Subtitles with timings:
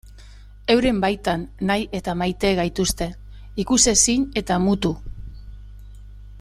[0.75, 3.09] Euren baitan nahi eta maite gaituzte,
[3.65, 4.97] ikusezin eta mutu.